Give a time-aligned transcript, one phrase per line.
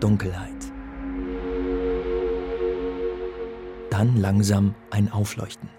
[0.00, 0.72] Dunkelheit.
[3.90, 5.70] Dann langsam ein Aufleuchten.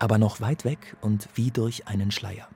[0.00, 2.48] Aber noch weit weg und wie durch einen Schleier.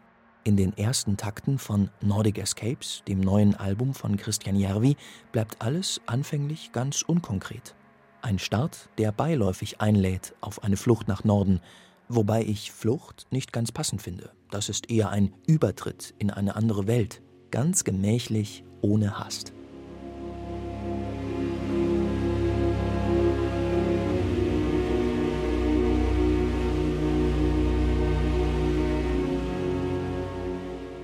[0.43, 4.97] In den ersten Takten von Nordic Escapes, dem neuen Album von Christian Järvi,
[5.31, 7.77] bleibt alles anfänglich ganz unkonkret.
[8.21, 11.61] Ein Start, der beiläufig einlädt auf eine Flucht nach Norden,
[12.09, 14.33] wobei ich Flucht nicht ganz passend finde.
[14.51, 17.23] Das ist eher ein Übertritt in eine andere Welt,
[17.53, 19.53] ganz gemächlich, ohne Hast.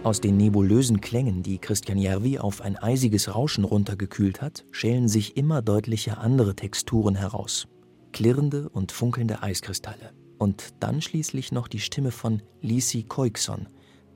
[0.08, 5.36] Aus den nebulösen Klängen, die Christian Järvi auf ein eisiges Rauschen runtergekühlt hat, schälen sich
[5.36, 7.68] immer deutlicher andere Texturen heraus.
[8.12, 10.14] Klirrende und funkelnde Eiskristalle.
[10.38, 13.68] Und dann schließlich noch die Stimme von Lisi Koikson,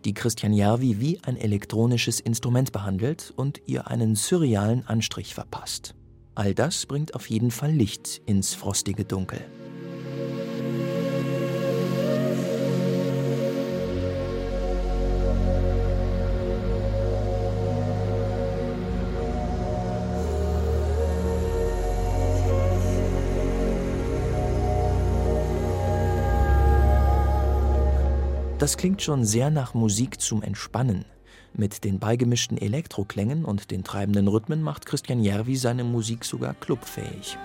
[0.06, 5.94] die Christian Järvi wie ein elektronisches Instrument behandelt und ihr einen surrealen Anstrich verpasst.
[6.34, 9.40] All das bringt auf jeden Fall Licht ins frostige Dunkel.
[28.62, 31.04] Das klingt schon sehr nach Musik zum Entspannen.
[31.52, 37.36] Mit den beigemischten Elektroklängen und den treibenden Rhythmen macht Christian Järvi seine Musik sogar clubfähig.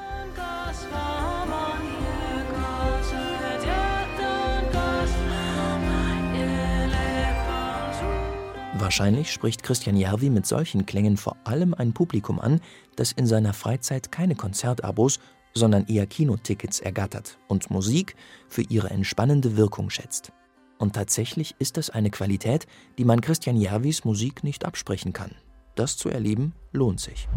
[8.76, 12.62] Wahrscheinlich spricht Christian Järvi mit solchen Klängen vor allem ein Publikum an,
[12.96, 15.20] das in seiner Freizeit keine Konzertabos,
[15.56, 18.16] sondern eher Kinotickets ergattert und Musik
[18.48, 20.32] für ihre entspannende Wirkung schätzt.
[20.78, 25.32] Und tatsächlich ist das eine Qualität, die man Christian Järvis Musik nicht absprechen kann.
[25.76, 27.28] Das zu erleben lohnt sich.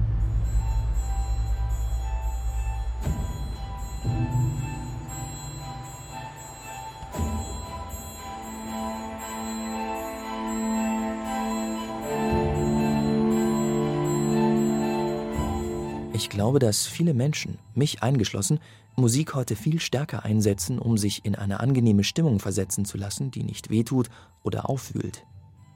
[16.21, 18.61] Ich glaube, dass viele Menschen, mich eingeschlossen,
[18.95, 23.43] Musik heute viel stärker einsetzen, um sich in eine angenehme Stimmung versetzen zu lassen, die
[23.43, 24.11] nicht wehtut
[24.43, 25.25] oder aufwühlt.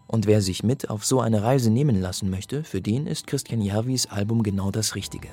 [0.07, 3.63] Und wer sich mit auf so eine Reise nehmen lassen möchte, für den ist Christian
[3.63, 5.29] Järvis Album genau das Richtige.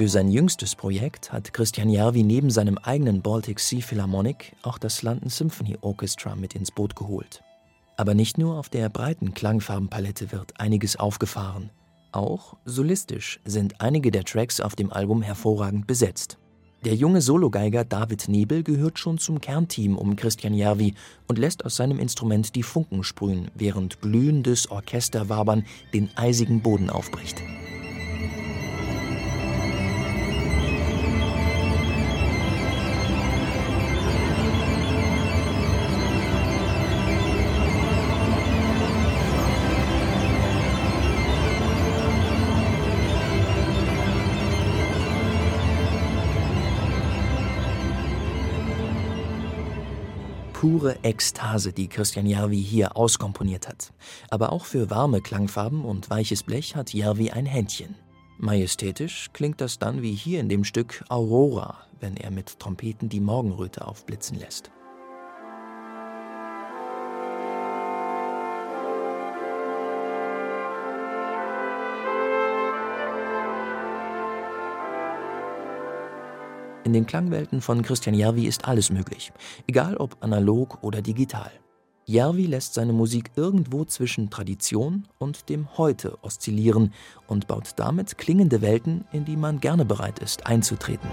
[0.00, 5.02] Für sein jüngstes Projekt hat Christian Järvi neben seinem eigenen Baltic Sea Philharmonic auch das
[5.02, 7.42] London Symphony Orchestra mit ins Boot geholt.
[7.98, 11.68] Aber nicht nur auf der breiten Klangfarbenpalette wird einiges aufgefahren.
[12.12, 16.38] Auch solistisch sind einige der Tracks auf dem Album hervorragend besetzt.
[16.86, 20.94] Der junge Sologeiger David Nebel gehört schon zum Kernteam um Christian Järvi
[21.28, 27.42] und lässt aus seinem Instrument die Funken sprühen, während glühendes Orchesterwabern den eisigen Boden aufbricht.
[50.60, 53.94] Pure Ekstase, die Christian Järvi hier auskomponiert hat.
[54.28, 57.94] Aber auch für warme Klangfarben und weiches Blech hat Järvi ein Händchen.
[58.36, 63.20] Majestätisch klingt das dann wie hier in dem Stück Aurora, wenn er mit Trompeten die
[63.20, 64.70] Morgenröte aufblitzen lässt.
[76.82, 79.32] In den Klangwelten von Christian Järvi ist alles möglich,
[79.66, 81.50] egal ob analog oder digital.
[82.06, 86.94] Järvi lässt seine Musik irgendwo zwischen Tradition und dem Heute oszillieren
[87.26, 91.10] und baut damit klingende Welten, in die man gerne bereit ist, einzutreten.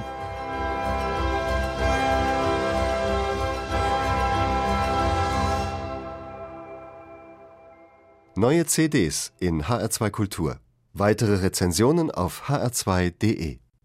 [8.36, 10.60] Neue CDs in HR2 Kultur.
[10.94, 13.60] Weitere Rezensionen auf hr2.de